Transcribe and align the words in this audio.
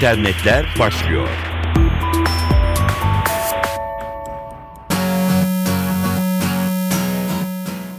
internetler 0.00 0.66
başlıyor. 0.78 1.28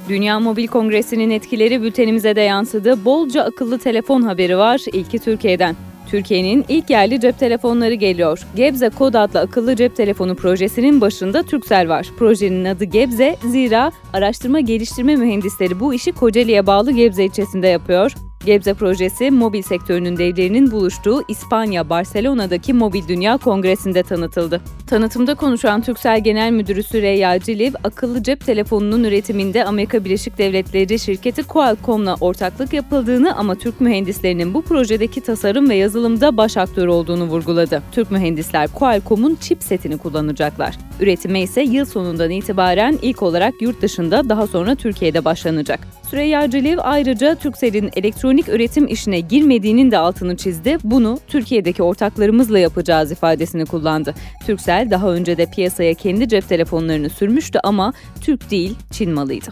Dünya 0.10 0.40
Mobil 0.40 0.68
Kongresi'nin 0.68 1.30
etkileri 1.30 1.82
bültenimize 1.82 2.36
de 2.36 2.42
yansıdı. 2.42 3.06
Bolca 3.06 3.44
akıllı 3.44 3.80
telefon 3.80 4.22
haberi 4.22 4.58
var. 4.58 4.82
İlki 4.94 5.20
Türkiye'den. 5.20 5.76
Türkiye'nin 6.10 6.66
ilk 6.70 6.90
yerli 6.90 7.20
cep 7.20 7.40
telefonları 7.40 7.94
geliyor. 7.94 8.40
Gebze 8.56 8.90
Kod 8.90 9.14
adlı 9.14 9.40
akıllı 9.40 9.76
cep 9.76 9.96
telefonu 9.96 10.36
projesinin 10.36 11.02
başında 11.02 11.44
Turkcell 11.44 11.90
var. 11.90 12.08
Projenin 12.20 12.66
adı 12.66 12.84
Gebze, 12.84 13.36
zira 13.48 13.92
araştırma 14.14 14.60
geliştirme 14.60 15.16
mühendisleri 15.16 15.80
bu 15.80 15.94
işi 15.94 16.12
Kocaeli'ye 16.12 16.68
bağlı 16.68 16.92
Gebze 16.92 17.26
ilçesinde 17.26 17.68
yapıyor. 17.68 18.12
Gebze 18.46 18.74
projesi 18.74 19.32
mobil 19.32 19.62
sektörünün 19.62 20.18
devlerinin 20.18 20.72
buluştuğu 20.72 21.24
İspanya 21.28 21.90
Barcelona'daki 21.90 22.74
Mobil 22.74 23.08
Dünya 23.08 23.38
Kongresi'nde 23.38 24.04
tanıtıldı. 24.04 24.62
Tanıtımda 24.88 25.36
konuşan 25.36 25.82
Türksel 25.82 26.24
Genel 26.24 26.52
Müdürü 26.52 26.84
Süreyya 26.84 27.40
Ciliv, 27.40 27.74
akıllı 27.84 28.24
cep 28.24 28.46
telefonunun 28.46 29.04
üretiminde 29.04 29.66
Amerika 29.66 30.06
Birleşik 30.06 30.38
Devletleri 30.38 31.00
şirketi 31.00 31.44
Qualcomm'la 31.44 32.16
ortaklık 32.22 32.74
yapıldığını 32.74 33.36
ama 33.36 33.56
Türk 33.56 33.82
mühendislerinin 33.82 34.54
bu 34.54 34.62
projedeki 34.62 35.22
tasarım 35.22 35.70
ve 35.70 35.76
yazılımda 35.76 36.38
baş 36.38 36.58
aktör 36.58 36.88
olduğunu 36.88 37.24
vurguladı. 37.24 37.84
Türk 37.92 38.12
mühendisler 38.12 38.68
Qualcomm'un 38.68 39.36
chipsetini 39.36 39.98
kullanacaklar. 39.98 40.78
Üretime 41.02 41.42
ise 41.42 41.62
yıl 41.62 41.86
sonundan 41.86 42.32
itibaren 42.32 43.00
ilk 43.02 43.24
olarak 43.24 43.62
yurt 43.62 43.82
dışında 43.82 44.30
daha 44.30 44.48
sonra 44.48 44.76
Türkiye'de 44.76 45.26
başlanacak. 45.26 45.80
Süreyya 46.10 46.50
Ciliv 46.50 46.78
ayrıca 46.82 47.36
Türkcell'in 47.36 47.90
elektronik 47.96 48.50
üretim 48.50 48.88
işine 48.88 49.20
girmediğinin 49.20 49.92
de 49.92 49.98
altını 49.98 50.38
çizdi. 50.38 50.78
Bunu 50.84 51.20
Türkiye'deki 51.28 51.84
ortaklarımızla 51.84 52.60
yapacağız 52.60 53.12
ifadesini 53.12 53.66
kullandı. 53.66 54.14
Turkcell 54.48 54.92
daha 54.92 55.12
önce 55.12 55.38
de 55.38 55.46
piyasaya 55.46 55.94
kendi 55.94 56.28
cep 56.28 56.50
telefonlarını 56.50 57.10
sürmüştü 57.10 57.60
ama 57.64 57.94
Türk 58.22 58.52
değil 58.52 58.76
Çin 58.92 59.12
malıydı. 59.12 59.50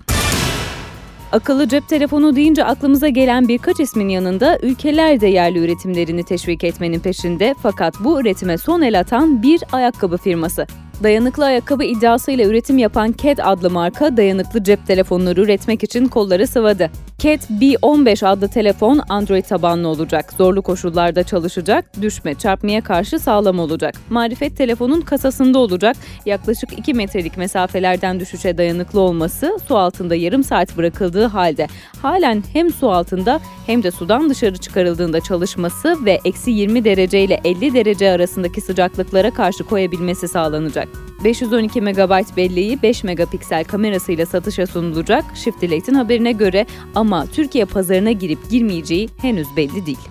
Akıllı 1.31 1.67
cep 1.67 1.87
telefonu 1.87 2.35
deyince 2.35 2.63
aklımıza 2.63 3.07
gelen 3.07 3.47
birkaç 3.47 3.79
ismin 3.79 4.09
yanında 4.09 4.59
ülkeler 4.61 5.21
de 5.21 5.27
yerli 5.27 5.59
üretimlerini 5.59 6.23
teşvik 6.23 6.63
etmenin 6.63 6.99
peşinde 6.99 7.55
fakat 7.61 7.93
bu 7.99 8.21
üretime 8.21 8.57
son 8.57 8.81
el 8.81 8.99
atan 8.99 9.43
bir 9.43 9.61
ayakkabı 9.71 10.17
firması. 10.17 10.67
Dayanıklı 11.03 11.45
ayakkabı 11.45 11.83
iddiasıyla 11.83 12.45
üretim 12.45 12.77
yapan 12.77 13.15
Cat 13.23 13.39
adlı 13.43 13.69
marka 13.69 14.17
dayanıklı 14.17 14.63
cep 14.63 14.87
telefonları 14.87 15.41
üretmek 15.41 15.83
için 15.83 16.07
kolları 16.07 16.47
sıvadı. 16.47 16.89
Cat 17.19 17.49
B15 17.49 18.27
adlı 18.27 18.47
telefon 18.47 19.01
Android 19.09 19.45
tabanlı 19.45 19.87
olacak. 19.87 20.33
Zorlu 20.37 20.61
koşullarda 20.61 21.23
çalışacak, 21.23 22.01
düşme, 22.01 22.35
çarpmaya 22.35 22.81
karşı 22.81 23.19
sağlam 23.19 23.59
olacak. 23.59 23.95
Marifet 24.09 24.57
telefonun 24.57 25.01
kasasında 25.01 25.59
olacak. 25.59 25.95
Yaklaşık 26.25 26.79
2 26.79 26.93
metrelik 26.93 27.37
mesafelerden 27.37 28.19
düşüşe 28.19 28.57
dayanıklı 28.57 28.99
olması, 28.99 29.57
su 29.67 29.77
altında 29.77 30.15
yarım 30.15 30.43
saat 30.43 30.77
bırakıldığı 30.77 31.25
halde 31.25 31.67
halen 32.01 32.43
hem 32.53 32.71
su 32.71 32.91
altında 32.91 33.39
hem 33.65 33.83
de 33.83 33.91
sudan 33.91 34.29
dışarı 34.29 34.57
çıkarıldığında 34.57 35.21
çalışması 35.21 36.05
ve 36.05 36.19
eksi 36.25 36.51
20 36.51 36.83
derece 36.83 37.23
ile 37.23 37.41
50 37.43 37.73
derece 37.73 38.11
arasındaki 38.11 38.61
sıcaklıklara 38.61 39.31
karşı 39.31 39.63
koyabilmesi 39.63 40.27
sağlanacak. 40.27 40.88
512 41.23 41.81
MB 41.81 42.37
belleği 42.37 42.81
5 42.81 43.03
megapiksel 43.03 43.63
kamerasıyla 43.63 44.25
satışa 44.25 44.67
sunulacak. 44.67 45.23
Shift 45.35 45.61
Delay'in 45.61 45.93
haberine 45.93 46.31
göre 46.31 46.65
ama 46.95 47.25
Türkiye 47.25 47.65
pazarına 47.65 48.11
girip 48.11 48.49
girmeyeceği 48.49 49.09
henüz 49.21 49.47
belli 49.57 49.85
değil. 49.85 50.09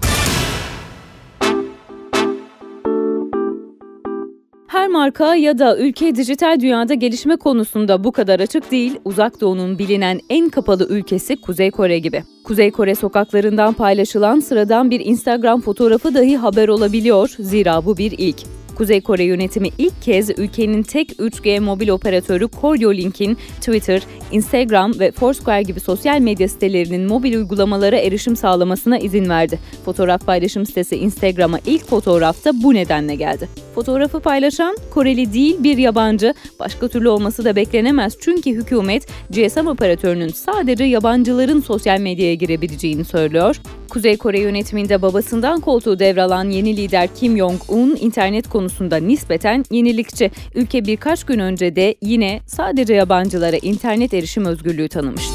Her 4.67 4.89
marka 4.89 5.35
ya 5.35 5.59
da 5.59 5.79
ülke 5.79 6.15
dijital 6.15 6.61
dünyada 6.61 6.95
gelişme 6.95 7.37
konusunda 7.37 8.05
bu 8.05 8.13
kadar 8.13 8.41
açık 8.41 8.71
değil. 8.71 8.99
Uzak 9.05 9.41
Doğu'nun 9.41 9.79
bilinen 9.79 10.21
en 10.31 10.49
kapalı 10.49 10.87
ülkesi 10.89 11.41
Kuzey 11.41 11.71
Kore 11.71 11.99
gibi. 11.99 12.23
Kuzey 12.45 12.71
Kore 12.71 12.95
sokaklarından 12.95 13.73
paylaşılan 13.73 14.41
sıradan 14.41 14.91
bir 14.91 15.01
Instagram 15.01 15.61
fotoğrafı 15.61 16.15
dahi 16.15 16.37
haber 16.37 16.69
olabiliyor. 16.69 17.29
Zira 17.39 17.85
bu 17.85 17.97
bir 17.97 18.15
ilk. 18.19 18.37
Kuzey 18.79 19.01
Kore 19.01 19.25
yönetimi 19.25 19.69
ilk 19.79 20.03
kez 20.03 20.31
ülkenin 20.31 20.83
tek 20.83 21.11
3G 21.11 21.61
mobil 21.61 21.89
operatörü 21.89 22.49
Koryo 22.49 22.95
Link'in 22.95 23.39
Twitter, 23.61 24.03
Instagram 24.33 25.01
ve 25.01 25.13
Foursquare 25.13 25.63
gibi 25.63 25.81
sosyal 25.81 26.21
medya 26.21 26.49
sitelerinin 26.49 27.07
mobil 27.07 27.35
uygulamalara 27.35 27.97
erişim 27.97 28.37
sağlamasına 28.37 28.99
izin 28.99 29.29
verdi. 29.29 29.59
Fotoğraf 29.85 30.27
paylaşım 30.27 30.67
sitesi 30.67 30.97
Instagram'a 30.97 31.59
ilk 31.67 31.87
fotoğrafta 31.87 32.51
bu 32.63 32.75
nedenle 32.75 33.15
geldi. 33.15 33.49
Fotoğrafı 33.75 34.21
paylaşan 34.21 34.77
Koreli 34.91 35.33
değil 35.33 35.57
bir 35.65 35.79
yabancı. 35.79 36.35
Başka 36.61 36.89
türlü 36.89 37.09
olması 37.09 37.45
da 37.45 37.57
beklenemez 37.57 38.17
çünkü 38.21 38.51
hükümet 38.51 39.07
GSM 39.31 39.67
operatörünün 39.67 40.29
sadece 40.29 40.85
yabancıların 40.85 41.61
sosyal 41.61 42.01
medyaya 42.01 42.35
girebileceğini 42.35 43.05
söylüyor. 43.05 43.61
Kuzey 43.91 44.17
Kore 44.17 44.41
yönetiminde 44.41 45.03
babasından 45.03 45.61
koltuğu 45.61 45.99
devralan 45.99 46.51
yeni 46.51 46.77
lider 46.77 47.09
Kim 47.15 47.37
Jong-un 47.37 47.97
internet 48.01 48.49
konusunda 48.49 48.97
nispeten 48.97 49.65
yenilikçi. 49.71 50.31
Ülke 50.55 50.85
birkaç 50.85 51.25
gün 51.25 51.39
önce 51.39 51.77
de 51.77 51.95
yine 52.03 52.41
sadece 52.47 52.95
yabancılara 52.95 53.57
internet 53.57 54.15
erişim 54.15 54.45
özgürlüğü 54.45 54.89
tanımıştı. 54.89 55.35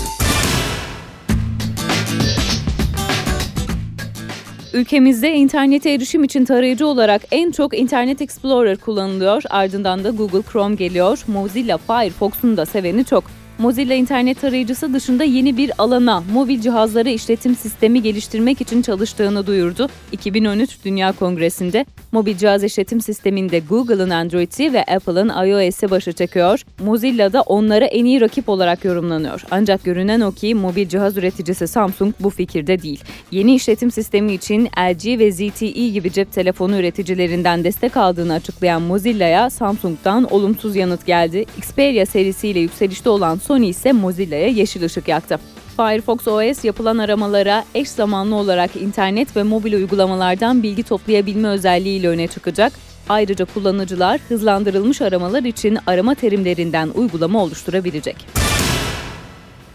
Ülkemizde 4.74 5.34
internete 5.34 5.91
erişim 5.91 6.24
için 6.24 6.46
tarayıcı 6.46 6.88
olarak 6.88 7.22
en 7.31 7.52
çok 7.52 7.78
Internet 7.80 8.22
Explorer 8.22 8.78
kullanılıyor. 8.78 9.44
Ardından 9.50 10.03
da 10.03 10.09
Google 10.09 10.41
Chrome 10.52 10.75
geliyor. 10.75 11.24
Mozilla 11.28 11.78
Firefox'un 11.78 12.58
da 12.58 12.66
seveni 12.66 13.06
çok. 13.06 13.24
Mozilla 13.58 13.94
internet 13.94 14.41
tarayıcısı 14.41 14.94
dışında 14.94 15.24
yeni 15.24 15.58
bir 15.58 15.72
alana 15.78 16.24
mobil 16.34 16.62
cihazları 16.62 17.09
işletim 17.09 17.56
sistemi 17.56 18.02
geliştirmek 18.02 18.62
için 18.62 18.81
çalıştığını 18.81 19.47
duyurdu. 19.47 19.90
2013 20.12 20.86
Dünya 20.86 21.12
Kongresi'nde 21.12 21.86
mobil 22.12 22.38
cihaz 22.38 22.64
işletim 22.64 23.02
sisteminde 23.02 23.59
Google'ın 23.59 24.09
Android'i 24.09 24.74
ve 24.74 24.84
Apple'ın 24.84 25.30
iOS'i 25.30 25.91
başı 25.91 26.14
çekiyor. 26.14 26.62
Mozilla 26.80 27.34
da 27.34 27.41
onlara 27.41 27.86
en 27.86 28.06
iyi 28.06 28.22
rakip 28.22 28.50
olarak 28.50 28.86
yorumlanıyor. 28.86 29.41
Ancak 29.52 29.84
görünen 29.84 30.22
o 30.22 30.31
ki 30.31 30.56
mobil 30.56 30.88
cihaz 30.88 31.18
üreticisi 31.18 31.68
Samsung 31.68 32.14
bu 32.20 32.30
fikirde 32.30 32.81
değil. 32.81 33.03
Yeni 33.31 33.56
işletim 33.56 33.91
sistemi 33.91 34.34
için 34.34 34.66
LG 34.66 35.20
ve 35.20 35.31
ZTE 35.31 35.88
gibi 35.88 36.12
cep 36.12 36.34
telefonu 36.34 36.78
üreticilerinden 36.78 37.64
destek 37.64 37.97
aldığını 37.97 38.34
açıklayan 38.34 38.81
Mozilla'ya 38.81 39.50
Samsung'dan 39.50 40.34
olumsuz 40.34 40.75
yanıt 40.75 41.06
geldi. 41.06 41.46
Xperia 41.58 42.06
serisiyle 42.06 42.59
yükselişte 42.59 43.09
olan 43.09 43.40
Sony 43.47 43.69
ise 43.69 43.91
Mozilla'ya 43.91 44.47
yeşil 44.47 44.83
ışık 44.83 45.07
yaktı. 45.07 45.39
Firefox 45.77 46.27
OS 46.27 46.65
yapılan 46.65 46.97
aramalara 46.97 47.65
eş 47.75 47.89
zamanlı 47.89 48.35
olarak 48.35 48.75
internet 48.75 49.35
ve 49.35 49.43
mobil 49.43 49.73
uygulamalardan 49.73 50.63
bilgi 50.63 50.83
toplayabilme 50.83 51.47
özelliğiyle 51.47 52.09
öne 52.09 52.27
çıkacak. 52.27 52.73
Ayrıca 53.09 53.45
kullanıcılar 53.45 54.21
hızlandırılmış 54.29 55.01
aramalar 55.01 55.43
için 55.43 55.77
arama 55.87 56.15
terimlerinden 56.15 56.89
uygulama 56.89 57.43
oluşturabilecek. 57.43 58.42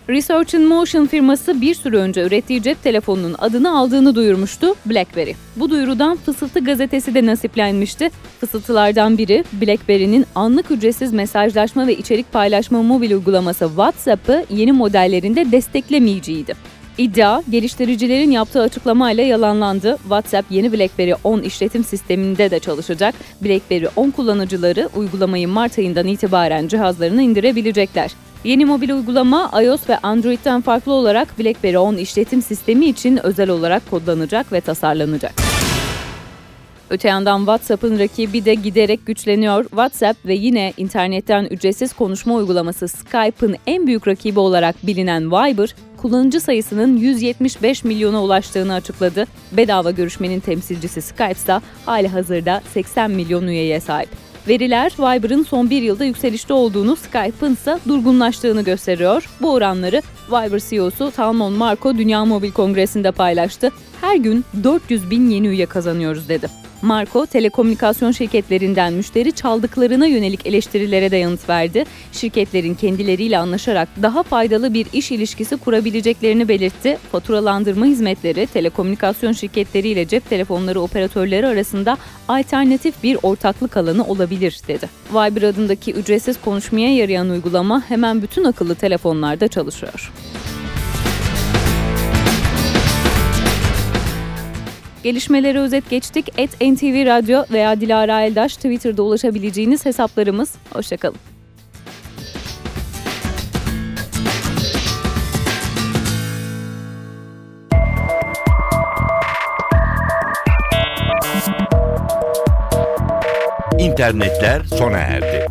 Research 0.09 0.55
in 0.55 0.63
Motion 0.63 1.07
firması 1.07 1.61
bir 1.61 1.75
süre 1.75 1.97
önce 1.97 2.23
ürettiği 2.23 2.63
cep 2.63 2.83
telefonunun 2.83 3.37
adını 3.39 3.79
aldığını 3.79 4.15
duyurmuştu 4.15 4.75
BlackBerry. 4.87 5.35
Bu 5.57 5.71
duyurudan 5.71 6.17
Fısıltı 6.17 6.65
gazetesi 6.65 7.15
de 7.15 7.27
nasiplenmişti. 7.27 8.11
Fısıltılardan 8.41 9.19
biri 9.19 9.45
BlackBerry'nin 9.53 10.27
anlık 10.35 10.71
ücretsiz 10.71 11.13
mesajlaşma 11.13 11.87
ve 11.87 11.97
içerik 11.97 12.33
paylaşma 12.33 12.83
mobil 12.83 13.11
uygulaması 13.11 13.67
WhatsApp'ı 13.67 14.45
yeni 14.51 14.73
modellerinde 14.73 15.53
desteklemeyeceğiydi. 15.53 16.55
İddia, 16.99 17.43
geliştiricilerin 17.51 18.31
yaptığı 18.31 18.63
açıklamayla 18.63 19.25
yalanlandı. 19.25 19.97
WhatsApp 20.03 20.51
yeni 20.51 20.73
BlackBerry 20.73 21.15
10 21.25 21.41
işletim 21.43 21.85
sisteminde 21.85 22.51
de 22.51 22.59
çalışacak. 22.59 23.15
BlackBerry 23.45 23.89
10 23.97 24.11
kullanıcıları 24.11 24.89
uygulamayı 24.97 25.49
Mart 25.49 25.79
ayından 25.79 26.07
itibaren 26.07 26.69
cihazlarına 26.69 27.23
indirebilecekler. 27.23 28.11
Yeni 28.45 28.65
mobil 28.65 28.91
uygulama 28.91 29.51
iOS 29.63 29.89
ve 29.89 29.99
Android'den 29.99 30.61
farklı 30.61 30.93
olarak 30.93 31.39
BlackBerry 31.39 31.79
10 31.79 31.97
işletim 31.97 32.43
sistemi 32.43 32.87
için 32.87 33.27
özel 33.27 33.51
olarak 33.51 33.91
kodlanacak 33.91 34.53
ve 34.53 34.61
tasarlanacak. 34.61 35.33
Öte 36.91 37.09
yandan 37.09 37.39
WhatsApp'ın 37.39 37.99
rakibi 37.99 38.45
de 38.45 38.55
giderek 38.55 39.07
güçleniyor. 39.07 39.65
WhatsApp 39.65 40.27
ve 40.27 40.35
yine 40.35 40.73
internetten 40.77 41.45
ücretsiz 41.45 41.93
konuşma 41.93 42.35
uygulaması 42.35 42.89
Skype'ın 42.89 43.57
en 43.67 43.87
büyük 43.87 44.09
rakibi 44.09 44.41
olarak 44.41 44.87
bilinen 44.87 45.27
Viber, 45.27 45.75
kullanıcı 45.97 46.41
sayısının 46.41 46.97
175 46.97 47.85
milyona 47.85 48.23
ulaştığını 48.23 48.75
açıkladı. 48.75 49.27
Bedava 49.53 49.91
görüşmenin 49.91 50.41
temsilcisi 50.41 51.03
Skype 51.03 51.31
ise 51.31 51.61
hali 51.87 52.09
hazırda 52.09 52.63
80 52.75 53.11
milyon 53.11 53.47
üyeye 53.47 53.81
sahip. 53.81 54.28
Veriler 54.49 54.93
Viber'ın 54.99 55.43
son 55.43 55.71
bir 55.71 55.83
yılda 55.83 56.05
yükselişte 56.05 56.55
olduğunu, 56.55 56.97
Skype'ın 56.97 57.53
ise 57.53 57.79
durgunlaştığını 57.89 58.63
gösteriyor. 58.63 59.29
Bu 59.41 59.53
oranları 59.53 60.03
Viber 60.29 60.61
CEO'su 60.71 61.11
Talmon 61.11 61.53
Marco 61.53 61.99
Dünya 61.99 62.25
Mobil 62.25 62.53
Kongresi'nde 62.53 63.13
paylaştı. 63.13 63.71
Her 64.01 64.17
gün 64.17 64.45
400 64.65 65.11
bin 65.11 65.31
yeni 65.31 65.47
üye 65.47 65.67
kazanıyoruz 65.67 66.29
dedi. 66.29 66.49
Marco, 66.83 67.27
telekomünikasyon 67.27 68.13
şirketlerinden 68.13 68.93
müşteri 68.93 69.33
çaldıklarına 69.33 70.07
yönelik 70.07 70.47
eleştirilere 70.47 71.11
de 71.11 71.17
yanıt 71.17 71.49
verdi. 71.49 71.85
Şirketlerin 72.13 72.75
kendileriyle 72.75 73.39
anlaşarak 73.39 73.89
daha 74.03 74.23
faydalı 74.23 74.75
bir 74.75 74.87
iş 74.93 75.11
ilişkisi 75.11 75.57
kurabileceklerini 75.57 76.49
belirtti. 76.49 76.99
Faturalandırma 77.13 77.87
hizmetleri 77.87 78.47
telekomünikasyon 78.47 79.33
şirketleriyle 79.33 80.09
cep 80.09 80.31
telefonları 80.31 80.81
operatörleri 80.81 81.47
arasında 81.47 81.97
alternatif 82.29 83.03
bir 83.03 83.19
ortaklık 83.23 83.77
alanı 83.77 84.05
olabilir 84.05 84.61
dedi. 84.69 84.89
Viber 85.11 85.43
adındaki 85.43 85.93
ücretsiz 85.93 86.41
konuşmaya 86.41 86.95
yarayan 86.95 87.31
uygulama 87.31 87.83
hemen 87.89 88.23
bütün 88.23 88.45
akıllı 88.45 88.75
telefonlarda 88.75 89.49
çalışıyor. 89.49 90.13
Gelişmeleri 95.09 95.59
özet 95.59 95.91
geçtik. 95.91 96.33
Et 96.39 96.51
NTV 96.61 97.07
Radyo 97.07 97.45
veya 97.51 97.81
Dilara 97.81 98.23
Eldaş 98.23 98.57
Twitter'da 98.57 99.03
ulaşabileceğiniz 99.03 99.87
hesaplarımız. 99.87 100.55
Hoşçakalın. 100.73 101.17
İnternetler 113.79 114.63
sona 114.65 114.99
erdi. 114.99 115.48